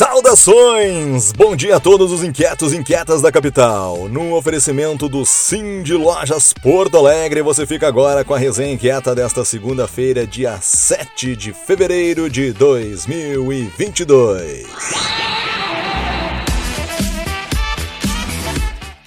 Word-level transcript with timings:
Saudações! 0.00 1.30
Bom 1.32 1.54
dia 1.54 1.76
a 1.76 1.80
todos 1.80 2.10
os 2.10 2.24
inquietos 2.24 2.72
e 2.72 2.78
inquietas 2.78 3.20
da 3.20 3.30
capital. 3.30 4.08
No 4.08 4.34
oferecimento 4.34 5.10
do 5.10 5.26
Sim 5.26 5.82
de 5.82 5.92
Lojas 5.92 6.54
Porto 6.54 6.96
Alegre, 6.96 7.42
você 7.42 7.66
fica 7.66 7.86
agora 7.86 8.24
com 8.24 8.32
a 8.32 8.38
resenha 8.38 8.72
inquieta 8.72 9.14
desta 9.14 9.44
segunda-feira, 9.44 10.26
dia 10.26 10.58
7 10.58 11.36
de 11.36 11.52
fevereiro 11.52 12.30
de 12.30 12.50
2022. 12.50 14.66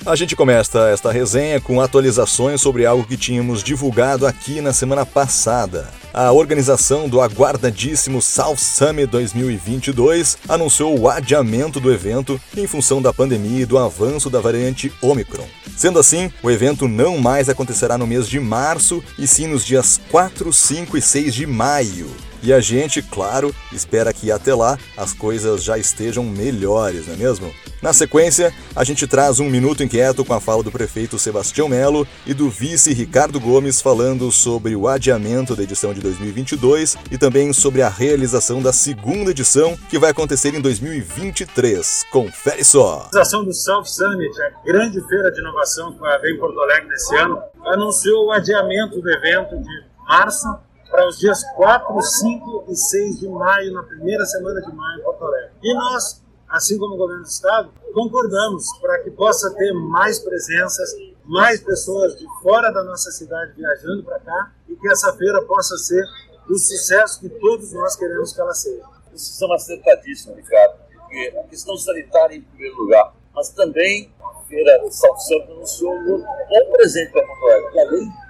A 0.06 0.16
gente 0.16 0.36
começa 0.36 0.90
esta 0.90 1.12
resenha 1.12 1.60
com 1.60 1.82
atualizações 1.82 2.62
sobre 2.62 2.86
algo 2.86 3.04
que 3.04 3.18
tínhamos 3.18 3.64
divulgado 3.64 4.28
aqui 4.28 4.62
na 4.62 4.72
semana 4.72 5.08
passada. 5.08 5.90
A 6.14 6.32
organização 6.32 7.10
do 7.10 7.20
aguardadíssimo 7.20 8.22
South 8.22 8.58
Summit 8.58 9.08
2022 9.08 10.38
anunciou 10.48 11.00
o 11.00 11.10
adiamento 11.10 11.80
do 11.80 11.92
evento 11.92 12.40
em 12.56 12.68
função 12.68 13.02
da 13.02 13.12
pandemia 13.12 13.64
e 13.64 13.66
do 13.66 13.80
avanço 13.80 14.30
da 14.30 14.40
variante 14.40 14.94
Omicron. 15.02 15.48
Sendo 15.76 15.98
assim, 15.98 16.32
o 16.44 16.52
evento 16.52 16.88
não 16.88 17.18
mais 17.18 17.50
acontecerá 17.50 17.98
no 17.98 18.06
mês 18.06 18.30
de 18.30 18.40
março 18.40 19.04
e 19.18 19.26
sim 19.26 19.48
nos 19.48 19.66
dias 19.66 20.00
4, 20.12 20.54
5 20.54 20.96
e 20.96 21.02
6 21.02 21.34
de 21.34 21.48
maio. 21.48 22.12
E 22.44 22.52
a 22.52 22.60
gente, 22.60 23.02
claro, 23.02 23.56
espera 23.72 24.12
que 24.12 24.30
até 24.30 24.54
lá 24.54 24.78
as 24.98 25.14
coisas 25.14 25.64
já 25.64 25.78
estejam 25.78 26.26
melhores, 26.26 27.08
não 27.08 27.14
é 27.14 27.18
mesmo? 27.18 27.54
Na 27.82 27.94
sequência, 27.94 28.54
a 28.76 28.84
gente 28.84 29.08
traz 29.08 29.40
um 29.40 29.50
minuto 29.50 29.82
inquieto 29.82 30.26
com 30.26 30.34
a 30.34 30.42
fala 30.42 30.62
do 30.62 30.72
prefeito 30.72 31.18
Sebastião 31.18 31.70
Melo 31.70 32.06
e 32.26 32.34
do 32.34 32.50
vice 32.50 32.94
Ricardo 32.94 33.40
Gomes 33.40 33.82
falando 33.82 34.30
sobre 34.30 34.76
o 34.76 34.90
adiamento 34.90 35.56
da 35.56 35.64
edição 35.64 35.94
de 35.94 36.02
2022 36.02 36.98
e 37.10 37.18
também 37.18 37.54
sobre 37.54 37.82
a 37.82 37.88
realização 37.88 38.62
da 38.62 38.74
segunda 38.74 39.32
edição 39.32 39.78
que 39.90 39.98
vai 39.98 40.12
acontecer 40.12 40.54
em 40.54 40.60
2023. 40.60 42.06
Confere 42.12 42.66
só. 42.66 42.82
A 42.82 43.06
organização 43.06 43.46
do 43.46 43.54
South 43.54 43.86
Summit, 43.86 44.34
a 44.42 44.66
grande 44.66 45.00
feira 45.08 45.32
de 45.32 45.40
inovação 45.40 45.94
que 45.94 46.00
vai 46.00 46.14
haver 46.16 46.36
em 46.36 46.38
Porto 46.38 46.60
Alegre 46.60 46.90
nesse 46.90 47.16
ano, 47.16 47.42
anunciou 47.68 48.26
o 48.26 48.32
adiamento 48.34 49.02
do 49.02 49.10
evento 49.10 49.58
de 49.62 49.84
março 50.06 50.48
para 50.94 51.08
os 51.08 51.18
dias 51.18 51.44
4, 51.56 52.00
5 52.00 52.66
e 52.70 52.76
6 52.76 53.20
de 53.22 53.28
maio, 53.28 53.74
na 53.74 53.82
primeira 53.82 54.24
semana 54.28 54.62
de 54.62 54.72
maio 54.72 55.00
em 55.00 55.04
Porto 55.04 55.26
Alegre. 55.26 55.50
E 55.64 55.74
nós, 55.74 56.22
assim 56.48 56.78
como 56.78 56.94
o 56.94 56.98
governo 56.98 57.24
do 57.24 57.28
estado, 57.28 57.74
concordamos 57.96 58.66
para 58.80 59.00
que 59.00 59.10
possa 59.10 59.52
ter 59.56 59.74
mais 59.74 60.20
presenças, 60.20 60.94
mais 61.26 61.60
pessoas 61.62 62.16
de 62.20 62.28
fora 62.44 62.72
da 62.72 62.84
nossa 62.84 63.10
cidade 63.10 63.54
viajando 63.54 64.04
para 64.04 64.20
cá 64.20 64.52
e 64.70 64.76
que 64.76 64.88
essa 64.88 65.12
feira 65.14 65.42
possa 65.42 65.76
ser 65.78 66.06
o 66.48 66.56
sucesso 66.60 67.20
que 67.22 67.30
todos 67.30 67.74
nós 67.74 67.96
queremos 67.96 68.32
que 68.32 68.40
ela 68.40 68.54
seja. 68.54 68.84
Vocês 69.08 69.36
são 69.36 69.52
acertadíssimos, 69.52 70.38
Ricardo, 70.38 70.76
porque 70.94 71.34
a 71.40 71.44
questão 71.48 71.76
sanitária 71.76 72.36
em 72.36 72.42
primeiro 72.42 72.76
lugar, 72.78 73.16
mas 73.34 73.50
também 73.50 74.14
a 74.24 74.46
feira 74.46 74.78
de 74.78 74.96
São 74.96 75.18
Santo 75.18 75.54
anunciou 75.54 75.92
um 75.92 76.20
bom 76.20 76.72
presente 76.72 77.12
para 77.12 77.26
Porto 77.26 77.46
Alegre, 77.48 77.80
além 77.80 78.23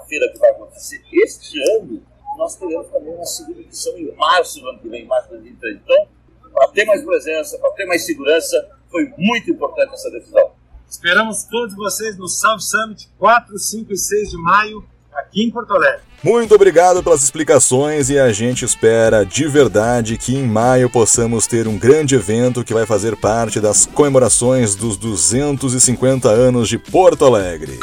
feira 0.00 0.30
que 0.32 0.38
vai 0.38 0.50
acontecer 0.50 1.02
este 1.12 1.60
ano, 1.76 2.02
nós 2.36 2.56
teremos 2.56 2.88
também 2.88 3.14
uma 3.14 3.24
segunda 3.24 3.60
edição 3.60 3.96
em 3.96 4.12
março 4.16 4.60
do 4.60 4.68
ano 4.68 4.78
que 4.80 4.88
vem, 4.88 5.06
março 5.06 5.28
de 5.28 5.34
2023. 5.34 5.80
Então, 5.82 6.08
para 6.52 6.68
ter 6.68 6.84
mais 6.84 7.04
presença, 7.04 7.58
para 7.58 7.70
ter 7.72 7.86
mais 7.86 8.04
segurança, 8.04 8.68
foi 8.90 9.12
muito 9.16 9.50
importante 9.50 9.94
essa 9.94 10.10
decisão. 10.10 10.52
Esperamos 10.88 11.44
todos 11.44 11.74
vocês 11.74 12.16
no 12.16 12.28
South 12.28 12.60
Summit 12.60 13.08
4, 13.18 13.58
5 13.58 13.92
e 13.92 13.96
6 13.96 14.30
de 14.30 14.36
maio, 14.36 14.84
aqui 15.12 15.42
em 15.42 15.50
Porto 15.50 15.74
Alegre. 15.74 16.02
Muito 16.22 16.54
obrigado 16.54 17.02
pelas 17.02 17.22
explicações 17.22 18.08
e 18.08 18.18
a 18.18 18.32
gente 18.32 18.64
espera 18.64 19.26
de 19.26 19.46
verdade 19.46 20.16
que 20.16 20.34
em 20.34 20.46
maio 20.46 20.88
possamos 20.88 21.46
ter 21.46 21.68
um 21.68 21.76
grande 21.76 22.14
evento 22.14 22.64
que 22.64 22.72
vai 22.72 22.86
fazer 22.86 23.16
parte 23.16 23.60
das 23.60 23.84
comemorações 23.84 24.74
dos 24.74 24.96
250 24.96 26.28
anos 26.28 26.68
de 26.68 26.78
Porto 26.78 27.24
Alegre. 27.24 27.78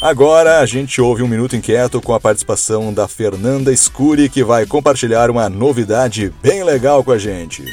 Agora 0.00 0.60
a 0.60 0.66
gente 0.66 1.00
ouve 1.00 1.22
um 1.22 1.28
minuto 1.28 1.56
inquieto 1.56 2.00
com 2.00 2.12
a 2.12 2.20
participação 2.20 2.92
da 2.92 3.08
Fernanda 3.08 3.72
Escuri, 3.72 4.28
que 4.28 4.44
vai 4.44 4.66
compartilhar 4.66 5.30
uma 5.30 5.48
novidade 5.48 6.32
bem 6.42 6.62
legal 6.62 7.02
com 7.02 7.12
a 7.12 7.18
gente. 7.18 7.64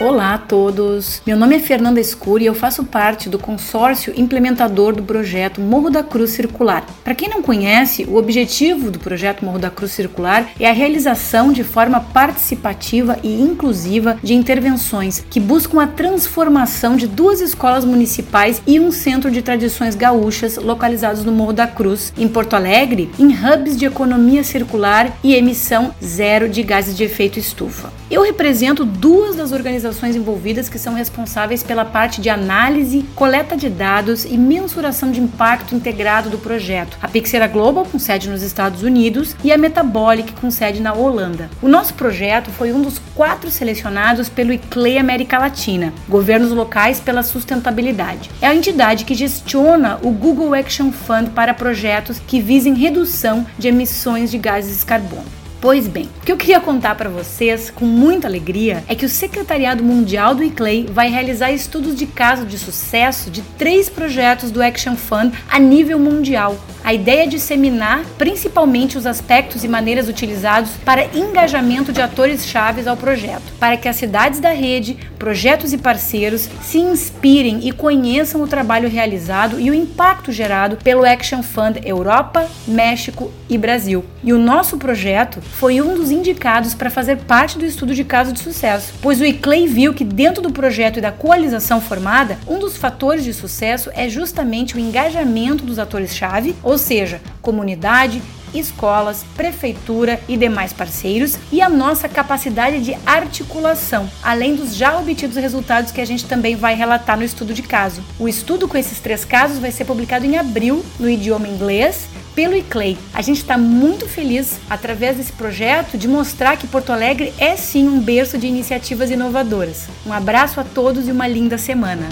Olá 0.00 0.32
a 0.32 0.38
todos! 0.38 1.20
Meu 1.26 1.36
nome 1.36 1.56
é 1.56 1.58
Fernanda 1.58 2.00
Escuri 2.00 2.44
e 2.44 2.46
eu 2.46 2.54
faço 2.54 2.84
parte 2.84 3.28
do 3.28 3.38
consórcio 3.38 4.14
implementador 4.16 4.96
do 4.96 5.02
projeto 5.02 5.60
Morro 5.60 5.90
da 5.90 6.02
Cruz 6.02 6.30
Circular. 6.30 6.86
Para 7.04 7.14
quem 7.14 7.28
não 7.28 7.42
conhece, 7.42 8.06
o 8.06 8.16
objetivo 8.16 8.90
do 8.90 8.98
projeto 8.98 9.44
Morro 9.44 9.58
da 9.58 9.68
Cruz 9.68 9.92
Circular 9.92 10.52
é 10.58 10.70
a 10.70 10.72
realização 10.72 11.52
de 11.52 11.62
forma 11.62 12.00
participativa 12.00 13.18
e 13.22 13.42
inclusiva 13.42 14.18
de 14.22 14.32
intervenções 14.32 15.22
que 15.28 15.38
buscam 15.38 15.82
a 15.82 15.86
transformação 15.86 16.96
de 16.96 17.06
duas 17.06 17.42
escolas 17.42 17.84
municipais 17.84 18.62
e 18.66 18.80
um 18.80 18.90
centro 18.90 19.30
de 19.30 19.42
tradições 19.42 19.94
gaúchas 19.94 20.56
localizados 20.56 21.26
no 21.26 21.32
Morro 21.32 21.52
da 21.52 21.66
Cruz, 21.66 22.10
em 22.16 22.26
Porto 22.26 22.54
Alegre, 22.54 23.10
em 23.18 23.34
hubs 23.34 23.76
de 23.76 23.84
economia 23.84 24.42
circular 24.44 25.14
e 25.22 25.34
emissão 25.34 25.94
zero 26.02 26.48
de 26.48 26.62
gases 26.62 26.96
de 26.96 27.04
efeito 27.04 27.38
estufa. 27.38 27.99
Eu 28.10 28.22
represento 28.22 28.84
duas 28.84 29.36
das 29.36 29.52
organizações 29.52 30.16
envolvidas 30.16 30.68
que 30.68 30.80
são 30.80 30.94
responsáveis 30.94 31.62
pela 31.62 31.84
parte 31.84 32.20
de 32.20 32.28
análise, 32.28 33.04
coleta 33.14 33.56
de 33.56 33.68
dados 33.68 34.24
e 34.24 34.36
mensuração 34.36 35.12
de 35.12 35.20
impacto 35.20 35.76
integrado 35.76 36.28
do 36.28 36.36
projeto. 36.36 36.98
A 37.00 37.06
Pixera 37.06 37.46
Global, 37.46 37.86
com 37.86 38.00
sede 38.00 38.28
nos 38.28 38.42
Estados 38.42 38.82
Unidos, 38.82 39.36
e 39.44 39.52
a 39.52 39.56
Metabolic, 39.56 40.32
com 40.32 40.50
sede 40.50 40.82
na 40.82 40.92
Holanda. 40.92 41.48
O 41.62 41.68
nosso 41.68 41.94
projeto 41.94 42.50
foi 42.50 42.72
um 42.72 42.82
dos 42.82 43.00
quatro 43.14 43.48
selecionados 43.48 44.28
pelo 44.28 44.52
ICLEI 44.52 44.98
América 44.98 45.38
Latina, 45.38 45.92
Governos 46.08 46.50
Locais 46.50 46.98
pela 46.98 47.22
Sustentabilidade. 47.22 48.28
É 48.42 48.48
a 48.48 48.54
entidade 48.56 49.04
que 49.04 49.14
gestiona 49.14 50.00
o 50.02 50.10
Google 50.10 50.52
Action 50.52 50.90
Fund 50.90 51.30
para 51.30 51.54
projetos 51.54 52.20
que 52.26 52.40
visem 52.40 52.74
redução 52.74 53.46
de 53.56 53.68
emissões 53.68 54.32
de 54.32 54.38
gases 54.38 54.82
carbono. 54.82 55.39
Pois 55.60 55.86
bem, 55.86 56.08
o 56.22 56.24
que 56.24 56.32
eu 56.32 56.38
queria 56.38 56.58
contar 56.58 56.94
para 56.94 57.10
vocês 57.10 57.68
com 57.68 57.84
muita 57.84 58.26
alegria 58.26 58.82
é 58.88 58.94
que 58.94 59.04
o 59.04 59.08
Secretariado 59.10 59.84
Mundial 59.84 60.34
do 60.34 60.42
ICLEI 60.42 60.86
vai 60.90 61.10
realizar 61.10 61.52
estudos 61.52 61.94
de 61.94 62.06
caso 62.06 62.46
de 62.46 62.58
sucesso 62.58 63.30
de 63.30 63.42
três 63.58 63.86
projetos 63.86 64.50
do 64.50 64.62
Action 64.62 64.96
Fund 64.96 65.34
a 65.50 65.58
nível 65.58 65.98
mundial. 65.98 66.56
A 66.90 66.92
ideia 66.92 67.22
é 67.22 67.26
disseminar 67.28 68.04
principalmente 68.18 68.98
os 68.98 69.06
aspectos 69.06 69.62
e 69.62 69.68
maneiras 69.68 70.08
utilizados 70.08 70.72
para 70.84 71.04
engajamento 71.16 71.92
de 71.92 72.02
atores 72.02 72.44
chaves 72.44 72.88
ao 72.88 72.96
projeto, 72.96 73.52
para 73.60 73.76
que 73.76 73.86
as 73.86 73.94
cidades 73.94 74.40
da 74.40 74.50
rede, 74.50 74.98
projetos 75.16 75.72
e 75.72 75.78
parceiros 75.78 76.48
se 76.60 76.78
inspirem 76.78 77.60
e 77.68 77.70
conheçam 77.70 78.42
o 78.42 78.48
trabalho 78.48 78.88
realizado 78.88 79.60
e 79.60 79.70
o 79.70 79.74
impacto 79.74 80.32
gerado 80.32 80.78
pelo 80.78 81.04
Action 81.04 81.44
Fund 81.44 81.78
Europa, 81.84 82.48
México 82.66 83.30
e 83.48 83.56
Brasil. 83.56 84.04
E 84.24 84.32
o 84.32 84.38
nosso 84.38 84.76
projeto 84.76 85.40
foi 85.40 85.80
um 85.80 85.94
dos 85.94 86.10
indicados 86.10 86.74
para 86.74 86.90
fazer 86.90 87.18
parte 87.18 87.56
do 87.56 87.64
estudo 87.64 87.94
de 87.94 88.02
caso 88.02 88.32
de 88.32 88.40
sucesso, 88.40 88.94
pois 89.00 89.20
o 89.20 89.24
ICLEI 89.24 89.68
viu 89.68 89.94
que 89.94 90.02
dentro 90.02 90.42
do 90.42 90.50
projeto 90.50 90.98
e 90.98 91.00
da 91.00 91.12
coalização 91.12 91.80
formada, 91.80 92.36
um 92.48 92.58
dos 92.58 92.76
fatores 92.76 93.22
de 93.22 93.32
sucesso 93.32 93.90
é 93.94 94.08
justamente 94.08 94.74
o 94.74 94.80
engajamento 94.80 95.64
dos 95.64 95.78
atores-chave, 95.78 96.56
ou 96.64 96.79
seja, 96.80 97.20
comunidade, 97.40 98.20
escolas, 98.52 99.24
prefeitura 99.36 100.20
e 100.28 100.36
demais 100.36 100.72
parceiros, 100.72 101.38
e 101.52 101.60
a 101.62 101.68
nossa 101.68 102.08
capacidade 102.08 102.80
de 102.80 102.96
articulação, 103.06 104.10
além 104.22 104.56
dos 104.56 104.74
já 104.74 104.98
obtidos 104.98 105.36
resultados 105.36 105.92
que 105.92 106.00
a 106.00 106.04
gente 106.04 106.26
também 106.26 106.56
vai 106.56 106.74
relatar 106.74 107.16
no 107.16 107.24
estudo 107.24 107.54
de 107.54 107.62
caso. 107.62 108.02
O 108.18 108.28
estudo 108.28 108.66
com 108.66 108.76
esses 108.76 108.98
três 108.98 109.24
casos 109.24 109.58
vai 109.58 109.70
ser 109.70 109.84
publicado 109.84 110.26
em 110.26 110.36
abril 110.36 110.84
no 110.98 111.08
idioma 111.08 111.46
inglês 111.46 112.08
pelo 112.34 112.56
ICLEI. 112.56 112.96
A 113.12 113.22
gente 113.22 113.38
está 113.38 113.58
muito 113.58 114.08
feliz, 114.08 114.58
através 114.68 115.16
desse 115.16 115.32
projeto, 115.32 115.98
de 115.98 116.08
mostrar 116.08 116.56
que 116.56 116.66
Porto 116.66 116.92
Alegre 116.92 117.32
é 117.38 117.56
sim 117.56 117.88
um 117.88 118.00
berço 118.00 118.38
de 118.38 118.46
iniciativas 118.46 119.10
inovadoras. 119.10 119.88
Um 120.06 120.12
abraço 120.12 120.60
a 120.60 120.64
todos 120.64 121.08
e 121.08 121.12
uma 121.12 121.26
linda 121.26 121.58
semana. 121.58 122.08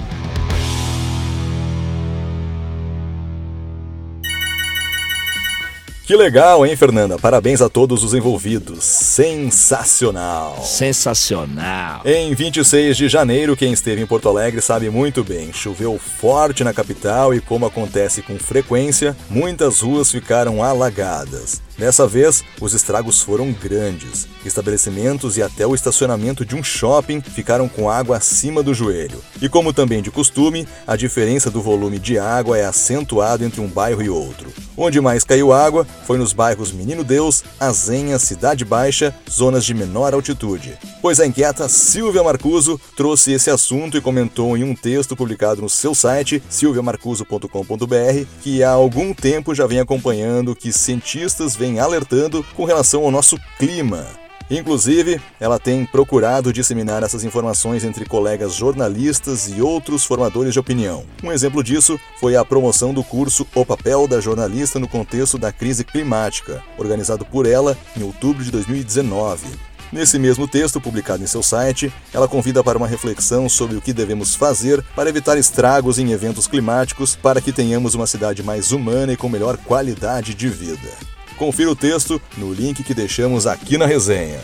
Que 6.09 6.17
legal, 6.17 6.65
hein, 6.65 6.75
Fernanda? 6.75 7.19
Parabéns 7.19 7.61
a 7.61 7.69
todos 7.69 8.03
os 8.03 8.15
envolvidos. 8.15 8.83
Sensacional! 8.83 10.59
Sensacional! 10.63 12.01
Em 12.03 12.35
26 12.35 12.97
de 12.97 13.11
janeiro, 13.11 13.55
quem 13.55 13.75
esteve 13.75 14.01
em 14.01 14.07
Porto 14.07 14.27
Alegre 14.27 14.63
sabe 14.63 14.89
muito 14.89 15.23
bem. 15.23 15.53
Choveu 15.53 15.99
forte 15.99 16.65
na 16.65 16.73
capital 16.73 17.35
e, 17.35 17.43
como 17.43 17.67
acontece 17.67 18.23
com 18.23 18.39
frequência, 18.39 19.15
muitas 19.29 19.83
ruas 19.83 20.11
ficaram 20.11 20.65
alagadas. 20.65 21.61
Dessa 21.79 22.09
vez, 22.09 22.43
os 22.61 22.75
estragos 22.75 23.23
foram 23.23 23.53
grandes. 23.53 24.27
Estabelecimentos 24.45 25.37
e 25.37 25.43
até 25.43 25.65
o 25.65 25.77
estacionamento 25.77 26.45
de 26.45 26.57
um 26.57 26.63
shopping 26.63 27.21
ficaram 27.21 27.69
com 27.69 27.89
água 27.89 28.17
acima 28.17 28.65
do 28.65 28.75
joelho. 28.75 29.23
E 29.41 29.49
como 29.49 29.73
também 29.73 30.03
de 30.03 30.11
costume, 30.11 30.67
a 30.85 30.97
diferença 30.97 31.53
do 31.53 31.63
volume 31.63 32.01
de 32.01 32.19
água 32.19 32.59
é 32.59 32.65
acentuado 32.65 33.45
entre 33.45 33.61
um 33.61 33.69
bairro 33.69 34.03
e 34.03 34.11
outro. 34.11 34.53
Onde 34.77 35.01
mais 35.01 35.23
caiu 35.23 35.53
água 35.53 35.87
foi 36.05 36.19
nos 36.19 36.33
bairros 36.33 36.73
Menino 36.73 37.05
Deus, 37.05 37.45
Azenha, 37.61 38.19
Cidade 38.19 38.65
Baixa, 38.65 39.15
zonas 39.31 39.65
de 39.65 39.73
menor 39.73 40.15
altitude. 40.15 40.77
Pois 41.01 41.21
a 41.21 41.27
inquieta 41.27 41.69
Silvia 41.69 42.25
Marcuso 42.25 42.81
trouxe 42.97 43.33
esse 43.33 43.51
assunto 43.51 43.97
e 43.97 44.01
comentou 44.01 44.57
em 44.57 44.65
um 44.65 44.75
texto 44.75 45.15
publicado 45.15 45.63
no 45.63 45.69
seu 45.69 45.95
site, 45.95 46.43
silviamarcuso.com.br, 46.51 48.27
que 48.43 48.65
há 48.65 48.71
algum 48.71 49.15
tempo 49.15 49.55
já 49.55 49.65
vem 49.67 49.79
acompanhando 49.79 50.57
que 50.57 50.73
cientistas 50.73 51.55
vêm 51.55 51.79
alertando 51.79 52.45
com 52.57 52.65
relação 52.65 53.05
ao 53.05 53.13
nosso 53.13 53.39
clima. 53.59 54.09
Inclusive, 54.51 55.21
ela 55.39 55.59
tem 55.59 55.85
procurado 55.85 56.53
disseminar 56.53 57.03
essas 57.03 57.23
informações 57.23 57.85
entre 57.85 58.07
colegas 58.07 58.55
jornalistas 58.55 59.47
e 59.47 59.61
outros 59.61 60.05
formadores 60.05 60.55
de 60.55 60.59
opinião. 60.59 61.05
Um 61.23 61.31
exemplo 61.31 61.63
disso 61.63 62.01
foi 62.19 62.35
a 62.35 62.45
promoção 62.45 62.95
do 62.95 63.05
curso 63.05 63.47
O 63.55 63.65
Papel 63.65 64.09
da 64.09 64.21
Jornalista 64.21 64.79
no 64.79 64.89
Contexto 64.89 65.39
da 65.39 65.53
Crise 65.53 65.85
Climática, 65.85 66.63
organizado 66.79 67.27
por 67.27 67.47
ela 67.47 67.77
em 67.97 68.03
outubro 68.03 68.43
de 68.43 68.51
2019. 68.51 69.68
Nesse 69.91 70.19
mesmo 70.19 70.47
texto, 70.47 70.81
publicado 70.81 71.23
em 71.23 71.27
seu 71.27 71.43
site, 71.43 71.93
ela 72.13 72.29
convida 72.29 72.63
para 72.63 72.77
uma 72.77 72.87
reflexão 72.87 73.49
sobre 73.49 73.77
o 73.77 73.81
que 73.81 73.93
devemos 73.93 74.35
fazer 74.35 74.85
para 74.95 75.09
evitar 75.09 75.39
estragos 75.39 75.99
em 75.99 76.13
eventos 76.13 76.47
climáticos 76.47 77.17
para 77.17 77.41
que 77.41 77.53
tenhamos 77.53 77.95
uma 77.95 78.07
cidade 78.07 78.43
mais 78.43 78.71
humana 78.71 79.13
e 79.13 79.17
com 79.17 79.29
melhor 79.29 79.57
qualidade 79.57 80.35
de 80.35 80.49
vida. 80.49 80.91
Confira 81.37 81.71
o 81.71 81.77
texto 81.77 82.21
no 82.37 82.53
link 82.53 82.83
que 82.83 82.93
deixamos 82.93 83.47
aqui 83.47 83.79
na 83.79 83.87
resenha. 83.87 84.41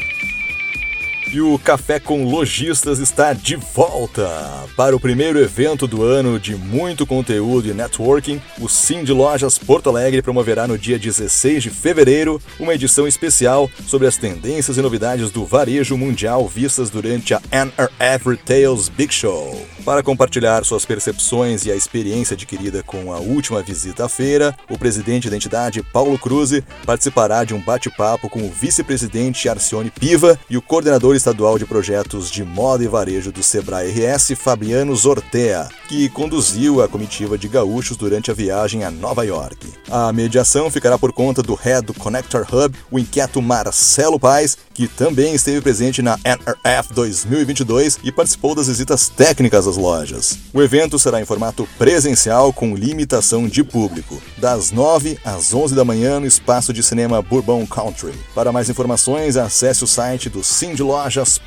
O 1.41 1.59
Café 1.59 1.99
com 1.99 2.25
Lojistas 2.25 3.01
está 3.01 3.33
de 3.33 3.57
volta! 3.57 4.29
Para 4.77 4.95
o 4.95 5.01
primeiro 5.01 5.39
evento 5.39 5.87
do 5.87 6.03
ano 6.05 6.39
de 6.39 6.55
muito 6.55 7.05
conteúdo 7.05 7.69
e 7.69 7.75
networking, 7.75 8.41
o 8.61 8.69
Sim 8.69 9.03
de 9.03 9.13
Lojas 9.13 9.59
Porto 9.59 9.89
Alegre 9.89 10.23
promoverá 10.23 10.69
no 10.69 10.79
dia 10.79 10.99
16 10.99 11.65
de 11.65 11.71
fevereiro 11.71 12.41
uma 12.59 12.75
edição 12.75 13.07
especial 13.07 13.69
sobre 13.87 14.07
as 14.07 14.17
tendências 14.17 14.77
e 14.77 14.83
novidades 14.83 15.31
do 15.31 15.45
varejo 15.45 15.97
mundial 15.97 16.47
vistas 16.47 16.89
durante 16.89 17.35
a 17.35 17.43
NRF 17.51 18.31
Retails 18.31 18.89
Big 18.89 19.13
Show. 19.13 19.67
Para 19.85 20.03
compartilhar 20.03 20.65
suas 20.65 20.87
percepções 20.87 21.67
e 21.67 21.71
a 21.71 21.77
experiência 21.77 22.35
adquirida 22.35 22.83
com 22.83 23.13
a 23.13 23.19
última 23.19 23.63
visita 23.63 24.07
à 24.07 24.09
feira, 24.09 24.57
o 24.71 24.79
presidente 24.79 25.29
da 25.29 25.37
entidade, 25.37 25.83
Paulo 25.83 26.19
Cruz, 26.19 26.63
participará 26.87 27.45
de 27.45 27.55
um 27.55 27.61
bate-papo 27.61 28.31
com 28.31 28.41
o 28.41 28.51
vice-presidente 28.51 29.49
Arcione 29.49 29.91
Piva 29.91 30.39
e 30.49 30.57
o 30.57 30.63
coordenador 30.63 31.15
estadual 31.25 31.59
de 31.59 31.65
projetos 31.65 32.31
de 32.31 32.45
moda 32.45 32.85
e 32.85 32.89
varejo 32.89 33.33
do 33.33 33.43
Sebrae 33.43 33.91
RS, 33.91 34.35
Fabiano 34.37 34.95
Zortea, 34.95 35.67
que 35.89 36.07
conduziu 36.11 36.83
a 36.83 36.89
comitiva 36.89 37.39
de 37.39 37.49
gaúchos 37.49 37.97
durante 37.97 38.31
a 38.31 38.35
viagem 38.35 38.85
a 38.85 38.91
Nova 38.91 39.25
York. 39.25 39.73
A 39.91 40.13
mediação 40.13 40.71
ficará 40.71 40.99
por 40.99 41.13
conta 41.15 41.43
do 41.43 41.55
head 41.55 41.87
do 41.87 41.95
Connector 41.95 42.47
Hub, 42.53 42.77
o 42.91 42.99
inquieto 42.99 43.41
Marcelo 43.41 44.21
Paes, 44.21 44.59
que 44.75 44.87
também 44.87 45.35
esteve 45.35 45.63
presente 45.63 46.03
na 46.03 46.19
NRF 46.23 46.93
2022 46.93 48.01
e 48.05 48.13
participou 48.13 48.55
das 48.55 48.69
visitas 48.69 49.09
técnicas 49.09 49.67
às 49.67 49.79
lojas. 49.79 50.39
O 50.53 50.61
evento 50.61 50.99
será 50.99 51.23
em 51.23 51.25
formato 51.25 51.67
presencial 51.79 52.53
com 52.53 52.75
limitação 52.75 53.49
de 53.49 53.65
público, 53.65 54.21
das 54.37 54.71
9 54.71 55.19
às 55.25 55.55
11 55.55 55.75
da 55.75 55.87
manhã 55.87 56.21
no 56.21 56.27
espaço 56.27 56.73
de 56.73 56.83
cinema 56.83 57.23
Bourbon 57.23 57.67
Country. 57.67 58.13
Para 58.35 58.53
mais 58.53 58.69
informações, 58.69 59.39
acesse 59.39 59.85
o 59.85 59.87
site 59.87 60.29
do 60.29 60.45
Cindy 60.45 60.83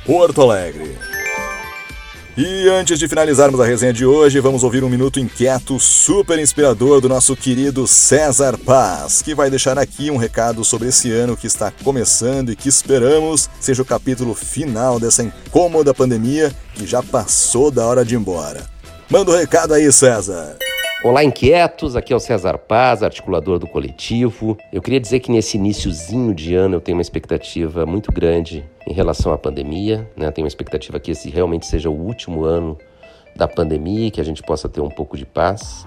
Porto 0.04 0.40
Alegre. 0.40 0.96
E 2.36 2.68
antes 2.68 2.98
de 2.98 3.08
finalizarmos 3.08 3.60
a 3.60 3.66
resenha 3.66 3.92
de 3.92 4.06
hoje, 4.06 4.38
vamos 4.38 4.62
ouvir 4.62 4.84
um 4.84 4.88
minuto 4.88 5.18
inquieto 5.18 5.78
super 5.80 6.38
inspirador 6.38 7.00
do 7.00 7.08
nosso 7.08 7.34
querido 7.34 7.86
César 7.86 8.56
Paz, 8.56 9.20
que 9.20 9.34
vai 9.34 9.50
deixar 9.50 9.76
aqui 9.76 10.08
um 10.10 10.16
recado 10.16 10.64
sobre 10.64 10.88
esse 10.88 11.10
ano 11.10 11.36
que 11.36 11.48
está 11.48 11.72
começando 11.82 12.52
e 12.52 12.56
que 12.56 12.68
esperamos 12.68 13.50
seja 13.60 13.82
o 13.82 13.84
capítulo 13.84 14.34
final 14.34 15.00
dessa 15.00 15.24
incômoda 15.24 15.92
pandemia 15.92 16.52
que 16.74 16.86
já 16.86 17.02
passou 17.02 17.70
da 17.70 17.84
hora 17.84 18.04
de 18.04 18.14
ir 18.14 18.18
embora. 18.18 18.64
Manda 19.10 19.32
o 19.32 19.34
um 19.34 19.36
recado 19.36 19.74
aí, 19.74 19.90
César. 19.90 20.56
Olá, 21.04 21.22
inquietos. 21.22 21.94
Aqui 21.94 22.12
é 22.12 22.16
o 22.16 22.18
César 22.18 22.58
Paz, 22.58 23.04
articulador 23.04 23.60
do 23.60 23.68
coletivo. 23.68 24.58
Eu 24.72 24.82
queria 24.82 24.98
dizer 24.98 25.20
que 25.20 25.30
nesse 25.30 25.56
iníciozinho 25.56 26.34
de 26.34 26.56
ano 26.56 26.74
eu 26.74 26.80
tenho 26.80 26.98
uma 26.98 27.02
expectativa 27.02 27.86
muito 27.86 28.10
grande 28.10 28.68
em 28.84 28.92
relação 28.92 29.32
à 29.32 29.38
pandemia. 29.38 30.10
Né? 30.16 30.28
Tenho 30.32 30.44
uma 30.44 30.48
expectativa 30.48 30.98
que 30.98 31.12
esse 31.12 31.30
realmente 31.30 31.66
seja 31.66 31.88
o 31.88 31.94
último 31.94 32.42
ano 32.42 32.76
da 33.36 33.46
pandemia 33.46 34.08
e 34.08 34.10
que 34.10 34.20
a 34.20 34.24
gente 34.24 34.42
possa 34.42 34.68
ter 34.68 34.80
um 34.80 34.88
pouco 34.88 35.16
de 35.16 35.24
paz. 35.24 35.86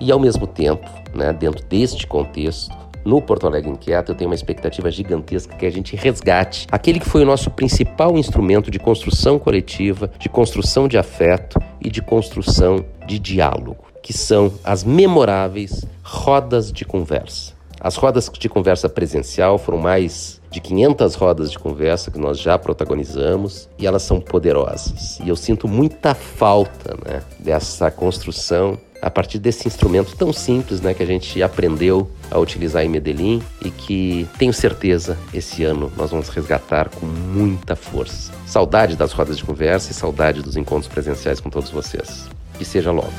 E 0.00 0.10
ao 0.10 0.18
mesmo 0.18 0.46
tempo, 0.46 0.88
né, 1.14 1.34
dentro 1.34 1.62
deste 1.66 2.06
contexto, 2.06 2.74
no 3.04 3.20
Porto 3.20 3.46
Alegre 3.46 3.70
Inquieto, 3.70 4.12
eu 4.12 4.16
tenho 4.16 4.30
uma 4.30 4.34
expectativa 4.34 4.90
gigantesca 4.90 5.54
que 5.54 5.66
a 5.66 5.70
gente 5.70 5.94
resgate 5.94 6.66
aquele 6.72 6.98
que 6.98 7.06
foi 7.06 7.22
o 7.22 7.26
nosso 7.26 7.50
principal 7.50 8.16
instrumento 8.16 8.70
de 8.70 8.78
construção 8.78 9.38
coletiva, 9.38 10.10
de 10.18 10.30
construção 10.30 10.88
de 10.88 10.96
afeto 10.96 11.60
e 11.78 11.90
de 11.90 12.00
construção 12.00 12.82
de 13.06 13.18
diálogo 13.18 13.85
que 14.06 14.12
são 14.12 14.52
as 14.62 14.84
memoráveis 14.84 15.84
rodas 16.04 16.70
de 16.70 16.84
conversa. 16.84 17.54
As 17.80 17.96
rodas 17.96 18.30
de 18.32 18.48
conversa 18.48 18.88
presencial 18.88 19.58
foram 19.58 19.78
mais 19.78 20.40
de 20.48 20.60
500 20.60 21.14
rodas 21.16 21.50
de 21.50 21.58
conversa 21.58 22.12
que 22.12 22.18
nós 22.18 22.38
já 22.38 22.56
protagonizamos 22.56 23.68
e 23.76 23.84
elas 23.84 24.02
são 24.02 24.20
poderosas. 24.20 25.18
E 25.18 25.28
eu 25.28 25.34
sinto 25.34 25.66
muita 25.66 26.14
falta 26.14 26.96
né, 27.04 27.20
dessa 27.40 27.90
construção 27.90 28.78
a 29.02 29.10
partir 29.10 29.40
desse 29.40 29.66
instrumento 29.66 30.14
tão 30.16 30.32
simples 30.32 30.80
né, 30.80 30.94
que 30.94 31.02
a 31.02 31.06
gente 31.06 31.42
aprendeu 31.42 32.08
a 32.30 32.38
utilizar 32.38 32.84
em 32.84 32.88
Medellín 32.88 33.42
e 33.60 33.70
que 33.72 34.28
tenho 34.38 34.52
certeza 34.52 35.18
esse 35.34 35.64
ano 35.64 35.90
nós 35.96 36.12
vamos 36.12 36.28
resgatar 36.28 36.90
com 36.90 37.06
muita 37.06 37.74
força. 37.74 38.32
Saudade 38.46 38.94
das 38.94 39.10
rodas 39.10 39.36
de 39.36 39.42
conversa 39.42 39.90
e 39.90 39.94
saudade 39.94 40.42
dos 40.42 40.56
encontros 40.56 40.86
presenciais 40.86 41.40
com 41.40 41.50
todos 41.50 41.70
vocês. 41.70 42.28
Que 42.56 42.64
seja 42.64 42.92
logo. 42.92 43.12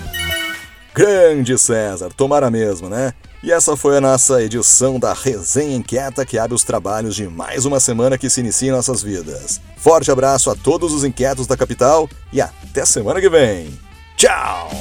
Grande 0.97 1.55
César, 1.59 2.09
tomara 2.17 2.49
mesmo, 2.49 2.89
né? 2.89 3.13
E 3.43 3.51
essa 3.51 3.77
foi 3.77 3.97
a 3.97 4.01
nossa 4.01 4.41
edição 4.41 4.99
da 4.99 5.13
Resenha 5.13 5.75
Inquieta 5.75 6.25
que 6.25 6.39
abre 6.39 6.55
os 6.55 6.63
trabalhos 6.63 7.15
de 7.15 7.27
mais 7.27 7.65
uma 7.65 7.79
semana 7.79 8.17
que 8.17 8.27
se 8.31 8.39
inicia 8.39 8.69
em 8.69 8.71
nossas 8.71 9.03
vidas. 9.03 9.61
Forte 9.77 10.09
abraço 10.09 10.49
a 10.49 10.55
todos 10.55 10.95
os 10.95 11.03
inquietos 11.03 11.45
da 11.45 11.55
capital 11.55 12.09
e 12.33 12.41
até 12.41 12.83
semana 12.83 13.21
que 13.21 13.29
vem. 13.29 13.77
Tchau! 14.15 14.71